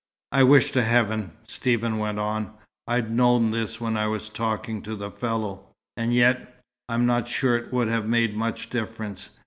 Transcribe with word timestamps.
"I 0.31 0.41
wish 0.41 0.71
to 0.71 0.81
heaven," 0.81 1.31
Stephen 1.43 1.99
went 1.99 2.17
on, 2.17 2.53
"I'd 2.87 3.11
known 3.11 3.51
this 3.51 3.79
when 3.79 3.95
I 3.95 4.07
was 4.07 4.29
talking 4.29 4.81
to 4.81 4.95
the 4.95 5.11
fellow! 5.11 5.67
And 5.95 6.11
yet 6.11 6.59
I'm 6.89 7.05
not 7.05 7.27
sure 7.27 7.55
it 7.55 7.71
would 7.71 7.87
have 7.87 8.07
made 8.07 8.35
much 8.35 8.71
difference. 8.71 9.29